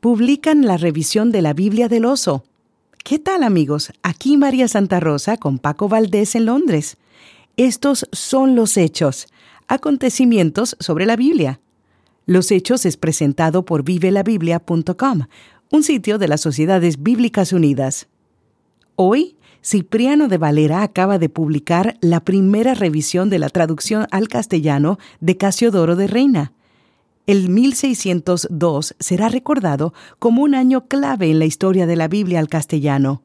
publican 0.00 0.64
la 0.66 0.78
revisión 0.78 1.30
de 1.30 1.42
la 1.42 1.52
Biblia 1.52 1.88
del 1.88 2.06
Oso. 2.06 2.44
¿Qué 3.04 3.18
tal 3.18 3.42
amigos? 3.42 3.92
Aquí 4.02 4.36
María 4.36 4.66
Santa 4.66 4.98
Rosa 4.98 5.36
con 5.36 5.58
Paco 5.58 5.88
Valdés 5.88 6.34
en 6.34 6.46
Londres. 6.46 6.96
Estos 7.56 8.08
son 8.10 8.56
los 8.56 8.76
hechos, 8.76 9.26
acontecimientos 9.68 10.76
sobre 10.80 11.04
la 11.04 11.16
Biblia. 11.16 11.60
Los 12.26 12.50
Hechos 12.50 12.86
es 12.86 12.96
presentado 12.96 13.64
por 13.64 13.82
vivelabiblia.com, 13.82 15.26
un 15.70 15.82
sitio 15.82 16.18
de 16.18 16.28
las 16.28 16.40
Sociedades 16.40 17.02
Bíblicas 17.02 17.52
Unidas. 17.52 18.08
Hoy, 18.96 19.36
Cipriano 19.62 20.28
de 20.28 20.38
Valera 20.38 20.82
acaba 20.82 21.18
de 21.18 21.28
publicar 21.28 21.98
la 22.00 22.20
primera 22.20 22.74
revisión 22.74 23.28
de 23.28 23.38
la 23.38 23.50
traducción 23.50 24.06
al 24.10 24.28
castellano 24.28 24.98
de 25.20 25.36
Casiodoro 25.36 25.96
de 25.96 26.06
Reina. 26.06 26.52
El 27.30 27.48
1602 27.48 28.96
será 28.98 29.28
recordado 29.28 29.94
como 30.18 30.42
un 30.42 30.56
año 30.56 30.88
clave 30.88 31.30
en 31.30 31.38
la 31.38 31.44
historia 31.44 31.86
de 31.86 31.94
la 31.94 32.08
Biblia 32.08 32.40
al 32.40 32.48
castellano. 32.48 33.22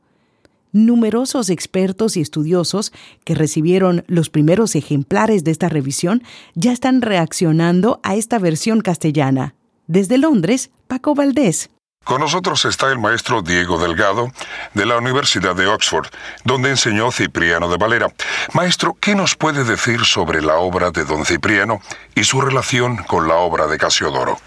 Numerosos 0.71 1.49
expertos 1.49 2.15
y 2.15 2.21
estudiosos 2.21 2.93
que 3.23 3.33
recibieron 3.33 4.03
los 4.05 4.29
primeros 4.29 4.75
ejemplares 4.75 5.43
de 5.43 5.49
esta 5.49 5.69
revisión 5.69 6.21
ya 6.53 6.71
están 6.71 7.01
reaccionando 7.01 7.99
a 8.03 8.15
esta 8.15 8.37
versión 8.37 8.81
castellana. 8.81 9.55
Desde 9.87 10.19
Londres, 10.19 10.69
Paco 10.85 11.15
Valdés. 11.15 11.71
Con 12.05 12.21
nosotros 12.21 12.63
está 12.65 12.91
el 12.91 12.99
maestro 12.99 13.41
Diego 13.41 13.79
Delgado 13.79 14.31
de 14.75 14.85
la 14.85 14.97
Universidad 14.97 15.55
de 15.55 15.65
Oxford, 15.65 16.05
donde 16.43 16.69
enseñó 16.69 17.11
Cipriano 17.11 17.67
de 17.67 17.77
Valera. 17.77 18.09
Maestro, 18.53 18.95
¿qué 19.01 19.15
nos 19.15 19.35
puede 19.35 19.63
decir 19.63 20.05
sobre 20.05 20.43
la 20.43 20.57
obra 20.57 20.91
de 20.91 21.03
don 21.03 21.25
Cipriano 21.25 21.81
y 22.13 22.23
su 22.23 22.41
relación 22.41 22.97
con 22.97 23.27
la 23.27 23.33
obra 23.37 23.65
de 23.65 23.79
Casiodoro? 23.79 24.37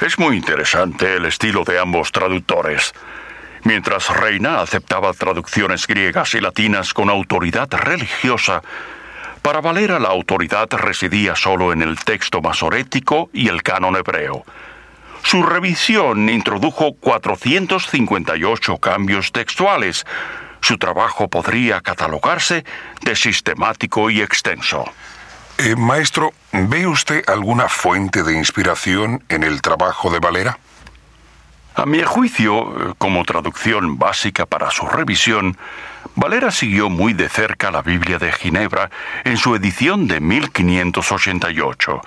Es 0.00 0.18
muy 0.18 0.34
interesante 0.34 1.16
el 1.16 1.26
estilo 1.26 1.62
de 1.64 1.78
ambos 1.78 2.10
traductores. 2.10 2.94
Mientras 3.64 4.08
Reina 4.08 4.62
aceptaba 4.62 5.12
traducciones 5.12 5.86
griegas 5.86 6.32
y 6.32 6.40
latinas 6.40 6.94
con 6.94 7.10
autoridad 7.10 7.68
religiosa, 7.70 8.62
para 9.42 9.60
Valera 9.60 9.98
la 9.98 10.08
autoridad 10.08 10.70
residía 10.70 11.36
solo 11.36 11.74
en 11.74 11.82
el 11.82 11.98
texto 11.98 12.40
masorético 12.40 13.28
y 13.34 13.48
el 13.48 13.62
canon 13.62 13.96
hebreo. 13.96 14.46
Su 15.22 15.42
revisión 15.42 16.28
introdujo 16.28 16.94
458 16.94 18.78
cambios 18.78 19.32
textuales. 19.32 20.04
Su 20.60 20.78
trabajo 20.78 21.28
podría 21.28 21.80
catalogarse 21.80 22.64
de 23.02 23.16
sistemático 23.16 24.10
y 24.10 24.20
extenso. 24.20 24.84
Eh, 25.58 25.76
maestro, 25.76 26.32
¿ve 26.52 26.86
usted 26.86 27.22
alguna 27.28 27.68
fuente 27.68 28.22
de 28.22 28.36
inspiración 28.36 29.22
en 29.28 29.44
el 29.44 29.62
trabajo 29.62 30.10
de 30.10 30.18
Valera? 30.18 30.58
A 31.74 31.86
mi 31.86 32.02
juicio, 32.02 32.94
como 32.98 33.24
traducción 33.24 33.98
básica 33.98 34.44
para 34.44 34.70
su 34.70 34.86
revisión, 34.86 35.56
Valera 36.14 36.50
siguió 36.50 36.90
muy 36.90 37.14
de 37.14 37.30
cerca 37.30 37.70
la 37.70 37.80
Biblia 37.80 38.18
de 38.18 38.30
Ginebra 38.32 38.90
en 39.24 39.38
su 39.38 39.54
edición 39.54 40.06
de 40.06 40.20
1588. 40.20 42.02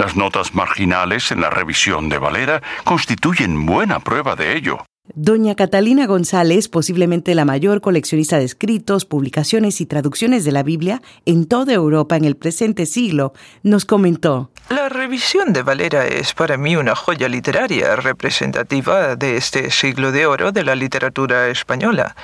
Las 0.00 0.16
notas 0.16 0.54
marginales 0.54 1.30
en 1.30 1.42
la 1.42 1.50
revisión 1.50 2.08
de 2.08 2.16
Valera 2.16 2.62
constituyen 2.84 3.66
buena 3.66 4.00
prueba 4.00 4.34
de 4.34 4.56
ello. 4.56 4.78
Doña 5.12 5.54
Catalina 5.54 6.06
González, 6.06 6.68
posiblemente 6.68 7.34
la 7.34 7.44
mayor 7.44 7.82
coleccionista 7.82 8.38
de 8.38 8.46
escritos, 8.46 9.04
publicaciones 9.04 9.82
y 9.82 9.84
traducciones 9.84 10.46
de 10.46 10.52
la 10.52 10.62
Biblia 10.62 11.02
en 11.26 11.44
toda 11.44 11.74
Europa 11.74 12.16
en 12.16 12.24
el 12.24 12.38
presente 12.38 12.86
siglo, 12.86 13.34
nos 13.62 13.84
comentó. 13.84 14.50
La 14.70 14.88
revisión 14.88 15.52
de 15.52 15.62
Valera 15.62 16.06
es 16.06 16.32
para 16.32 16.56
mí 16.56 16.76
una 16.76 16.94
joya 16.94 17.28
literaria 17.28 17.94
representativa 17.96 19.16
de 19.16 19.36
este 19.36 19.70
siglo 19.70 20.12
de 20.12 20.24
oro 20.24 20.50
de 20.50 20.64
la 20.64 20.76
literatura 20.76 21.48
española 21.48 22.16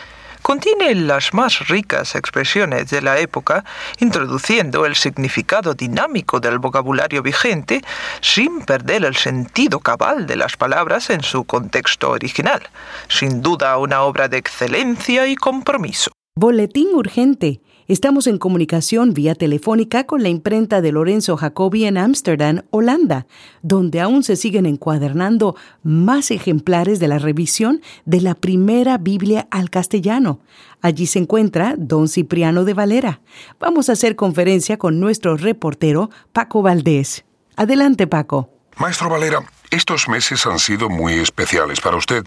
contiene 0.46 0.94
las 0.94 1.34
más 1.34 1.66
ricas 1.66 2.14
expresiones 2.14 2.88
de 2.88 3.02
la 3.02 3.18
época, 3.18 3.64
introduciendo 3.98 4.86
el 4.86 4.94
significado 4.94 5.74
dinámico 5.74 6.38
del 6.38 6.60
vocabulario 6.60 7.20
vigente 7.20 7.82
sin 8.20 8.60
perder 8.60 9.04
el 9.04 9.16
sentido 9.16 9.80
cabal 9.80 10.28
de 10.28 10.36
las 10.36 10.56
palabras 10.56 11.10
en 11.10 11.22
su 11.24 11.42
contexto 11.42 12.10
original. 12.10 12.62
Sin 13.08 13.42
duda 13.42 13.76
una 13.78 14.02
obra 14.02 14.28
de 14.28 14.36
excelencia 14.36 15.26
y 15.26 15.34
compromiso. 15.34 16.12
Boletín 16.36 16.94
urgente. 16.94 17.60
Estamos 17.88 18.26
en 18.26 18.38
comunicación 18.38 19.14
vía 19.14 19.36
telefónica 19.36 20.06
con 20.06 20.20
la 20.24 20.28
imprenta 20.28 20.80
de 20.80 20.90
Lorenzo 20.90 21.36
Jacobi 21.36 21.84
en 21.84 21.98
Ámsterdam, 21.98 22.62
Holanda, 22.70 23.28
donde 23.62 24.00
aún 24.00 24.24
se 24.24 24.34
siguen 24.34 24.66
encuadernando 24.66 25.54
más 25.84 26.32
ejemplares 26.32 26.98
de 26.98 27.06
la 27.06 27.20
revisión 27.20 27.80
de 28.04 28.22
la 28.22 28.34
primera 28.34 28.98
Biblia 28.98 29.46
al 29.52 29.70
castellano. 29.70 30.40
Allí 30.82 31.06
se 31.06 31.20
encuentra 31.20 31.76
don 31.78 32.08
Cipriano 32.08 32.64
de 32.64 32.74
Valera. 32.74 33.20
Vamos 33.60 33.88
a 33.88 33.92
hacer 33.92 34.16
conferencia 34.16 34.78
con 34.78 34.98
nuestro 34.98 35.36
reportero 35.36 36.10
Paco 36.32 36.62
Valdés. 36.62 37.24
Adelante, 37.54 38.08
Paco. 38.08 38.50
Maestro 38.78 39.10
Valera, 39.10 39.44
estos 39.70 40.08
meses 40.08 40.44
han 40.44 40.58
sido 40.58 40.88
muy 40.88 41.12
especiales 41.14 41.80
para 41.80 41.96
usted. 41.96 42.24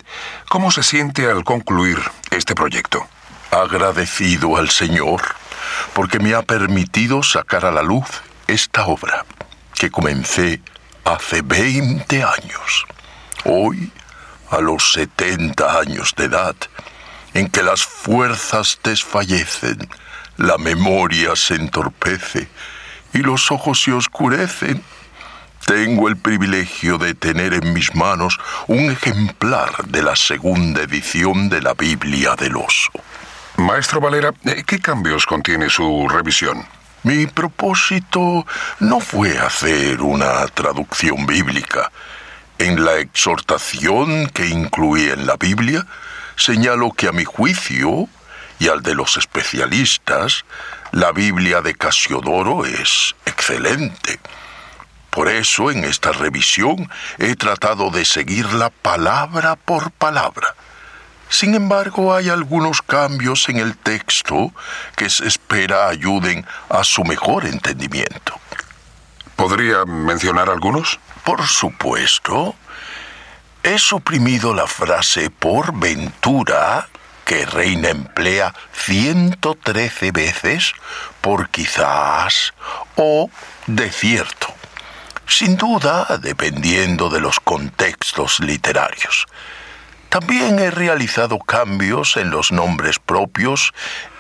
¿Cómo 0.50 0.72
se 0.72 0.84
siente 0.84 1.26
al 1.26 1.44
concluir 1.44 1.98
este 2.32 2.56
proyecto? 2.56 3.06
Agradecido 3.52 4.56
al 4.56 4.70
Señor 4.70 5.20
porque 5.94 6.20
me 6.20 6.34
ha 6.34 6.42
permitido 6.42 7.24
sacar 7.24 7.66
a 7.66 7.72
la 7.72 7.82
luz 7.82 8.08
esta 8.48 8.86
obra 8.86 9.26
que 9.76 9.90
comencé 9.90 10.62
hace 11.06 11.42
20 11.42 12.24
años. 12.24 12.86
Hoy, 13.46 13.92
a 14.50 14.60
los 14.60 14.92
70 14.94 15.80
años 15.80 16.14
de 16.18 16.26
edad, 16.26 16.56
en 17.34 17.50
que 17.50 17.64
las 17.64 17.84
fuerzas 17.84 18.80
desfallecen, 18.84 19.88
la 20.38 20.58
memoria 20.58 21.36
se 21.36 21.56
entorpece 21.56 22.50
y 23.14 23.20
los 23.20 23.52
ojos 23.52 23.82
se 23.82 23.92
oscurecen, 23.92 24.84
tengo 25.66 26.08
el 26.08 26.18
privilegio 26.18 26.98
de 26.98 27.14
tener 27.14 27.54
en 27.54 27.74
mis 27.74 27.94
manos 27.94 28.40
un 28.68 28.90
ejemplar 28.92 29.86
de 29.88 30.02
la 30.02 30.16
segunda 30.16 30.82
edición 30.82 31.50
de 31.50 31.62
la 31.62 31.74
Biblia 31.74 32.36
del 32.36 32.56
Oso. 32.56 32.92
Maestro 33.60 34.00
Valera, 34.00 34.34
eh, 34.46 34.64
¿qué 34.66 34.80
cambios 34.80 35.26
contiene 35.26 35.70
su 35.70 36.08
revisión? 36.08 36.66
Mi 37.04 37.28
propósito 37.28 38.46
no 38.80 39.02
fue 39.02 39.38
hacer 39.38 40.02
una 40.02 40.46
traducción 40.48 41.26
bíblica. 41.26 41.92
En 42.58 42.86
la 42.86 42.96
exhortación 43.00 44.28
que 44.30 44.48
incluí 44.48 45.10
en 45.10 45.28
la 45.28 45.36
Biblia, 45.36 45.86
señalo 46.38 46.92
que 46.92 47.10
a 47.10 47.12
mi 47.12 47.26
juicio 47.26 48.08
y 48.60 48.70
al 48.70 48.82
de 48.82 48.96
los 48.96 49.18
especialistas, 49.18 50.46
la 50.92 51.12
Biblia 51.12 51.62
de 51.62 51.76
Casiodoro 51.76 52.66
es 52.66 53.14
excelente. 53.26 54.20
Por 55.10 55.28
eso 55.28 55.70
en 55.70 55.84
esta 55.84 56.14
revisión 56.14 56.90
he 57.18 57.36
tratado 57.36 57.90
de 57.92 58.06
seguirla 58.06 58.70
palabra 58.70 59.58
por 59.58 59.92
palabra 59.92 60.56
sin 61.30 61.54
embargo, 61.54 62.14
hay 62.14 62.30
algunos 62.30 62.82
cambios 62.82 63.48
en 63.50 63.58
el 63.58 63.78
texto 63.78 64.52
que 64.96 65.10
se 65.10 65.28
espera 65.28 65.88
ayuden 65.88 66.46
a 66.70 66.84
su 66.84 67.04
mejor 67.04 67.46
entendimiento. 67.46 68.40
¿Podría 69.36 69.86
mencionar 69.86 70.50
algunos? 70.50 71.00
Por 71.24 71.48
supuesto. 71.48 72.56
He 73.62 73.78
suprimido 73.78 74.54
la 74.54 74.68
frase 74.68 75.30
por 75.30 75.78
ventura 75.78 76.90
que 77.26 77.46
Reina 77.46 77.90
emplea 77.90 78.56
113 78.74 80.12
veces 80.12 80.74
por 81.22 81.50
quizás 81.50 82.54
o 82.96 83.30
de 83.68 83.92
cierto. 83.92 84.48
Sin 85.28 85.56
duda, 85.58 86.18
dependiendo 86.20 87.08
de 87.10 87.22
los 87.22 87.40
contextos 87.40 88.40
literarios. 88.40 89.28
También 90.10 90.58
he 90.58 90.72
realizado 90.72 91.38
cambios 91.38 92.18
en 92.18 92.32
los 92.32 92.52
nombres 92.52 92.98
propios 92.98 93.74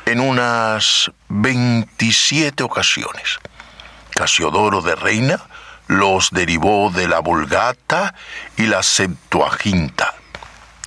en 0.06 0.20
unas 0.20 1.12
27 1.30 2.64
ocasiones. 2.64 3.40
Casiodoro 4.12 4.82
de 4.82 4.96
Reina 4.96 5.40
los 5.88 6.30
derivó 6.30 6.92
de 6.92 7.08
la 7.08 7.20
Vulgata 7.20 8.14
y 8.56 8.68
la 8.68 8.84
Septuaginta. 8.84 10.14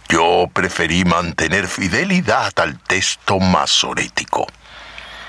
Yo 0.09 0.47
preferí 0.53 1.05
mantener 1.05 1.67
fidelidad 1.67 2.53
al 2.57 2.79
texto 2.79 3.41
masorético. 3.41 4.47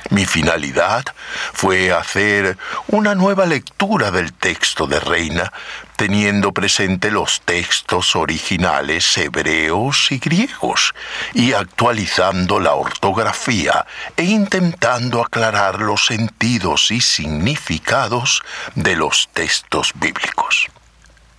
Mi 0.10 0.26
finalidad 0.26 1.06
fue 1.54 1.92
hacer 1.92 2.58
una 2.88 3.16
nueva 3.16 3.46
lectura 3.46 4.12
del 4.12 4.34
texto 4.34 4.86
de 4.86 5.00
Reina, 5.00 5.52
teniendo 5.96 6.52
presente 6.52 7.10
los 7.12 7.42
textos 7.42 8.16
originales 8.16 9.18
hebreos 9.18 10.12
y 10.12 10.20
griegos, 10.20 10.94
y 11.34 11.54
actualizando 11.54 12.60
la 12.60 12.74
ortografía 12.74 13.86
e 14.18 14.26
intentando 14.26 15.22
aclarar 15.22 15.80
los 15.80 16.06
sentidos 16.06 16.92
y 16.92 17.02
significados 17.02 18.44
de 18.76 18.96
los 18.96 19.30
textos 19.34 19.94
bíblicos. 19.96 20.68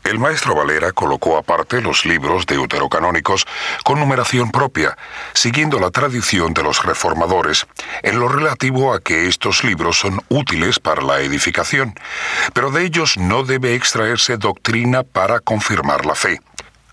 El 0.05 0.19
maestro 0.19 0.55
Valera 0.55 0.93
colocó 0.93 1.39
aparte 1.39 1.81
los 1.81 2.05
libros 2.05 2.45
deuterocanónicos 2.45 3.47
con 3.85 3.99
numeración 3.99 4.51
propia, 4.51 4.99
siguiendo 5.33 5.81
la 5.81 5.91
tradición 5.91 6.53
de 6.53 6.63
los 6.63 6.85
reformadores, 6.85 7.67
en 8.03 8.21
lo 8.21 8.29
relativo 8.29 8.93
a 8.93 9.01
que 9.01 9.29
estos 9.29 9.65
libros 9.65 9.99
son 9.99 10.21
útiles 10.29 10.79
para 10.79 11.01
la 11.01 11.21
edificación, 11.21 11.95
pero 12.53 12.71
de 12.71 12.85
ellos 12.85 13.17
no 13.17 13.45
debe 13.45 13.75
extraerse 13.75 14.37
doctrina 14.37 15.05
para 15.05 15.41
confirmar 15.41 16.05
la 16.05 16.15
fe. 16.15 16.41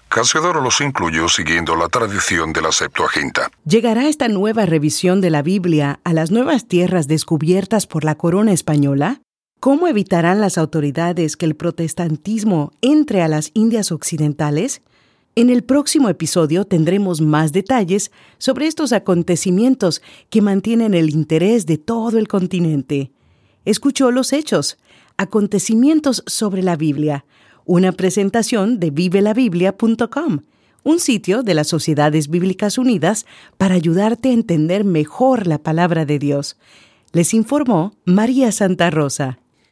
Casiodoro 0.07 0.61
los 0.61 0.79
incluyó 0.81 1.29
siguiendo 1.29 1.75
la 1.75 1.87
tradición 1.87 2.51
de 2.53 2.61
la 2.61 2.71
Septuaginta. 2.71 3.49
¿Llegará 3.65 4.07
esta 4.07 4.27
nueva 4.29 4.65
revisión 4.65 5.21
de 5.21 5.29
la 5.29 5.41
Biblia 5.41 5.99
a 6.03 6.13
las 6.13 6.31
nuevas 6.31 6.67
tierras 6.67 7.07
descubiertas 7.07 7.87
por 7.87 8.03
la 8.03 8.15
corona 8.15 8.51
española? 8.51 9.21
¿Cómo 9.61 9.87
evitarán 9.87 10.41
las 10.41 10.57
autoridades 10.57 11.37
que 11.37 11.45
el 11.45 11.53
protestantismo 11.53 12.71
entre 12.81 13.21
a 13.21 13.27
las 13.27 13.51
Indias 13.53 13.91
Occidentales? 13.91 14.81
En 15.35 15.51
el 15.51 15.63
próximo 15.63 16.09
episodio 16.09 16.65
tendremos 16.65 17.21
más 17.21 17.51
detalles 17.51 18.09
sobre 18.39 18.65
estos 18.65 18.91
acontecimientos 18.91 20.01
que 20.31 20.41
mantienen 20.41 20.95
el 20.95 21.11
interés 21.11 21.67
de 21.67 21.77
todo 21.77 22.17
el 22.17 22.27
continente. 22.27 23.11
Escuchó 23.63 24.09
los 24.09 24.33
hechos, 24.33 24.79
acontecimientos 25.15 26.23
sobre 26.25 26.63
la 26.63 26.75
Biblia, 26.75 27.23
una 27.63 27.91
presentación 27.91 28.79
de 28.79 28.89
vivelabiblia.com, 28.89 30.39
un 30.83 30.99
sitio 30.99 31.43
de 31.43 31.53
las 31.53 31.67
Sociedades 31.67 32.29
Bíblicas 32.29 32.79
Unidas 32.79 33.27
para 33.59 33.75
ayudarte 33.75 34.29
a 34.29 34.33
entender 34.33 34.85
mejor 34.85 35.45
la 35.45 35.59
palabra 35.59 36.05
de 36.05 36.17
Dios. 36.17 36.57
Les 37.11 37.35
informó 37.35 37.93
María 38.05 38.51
Santa 38.51 38.89
Rosa. 38.89 39.37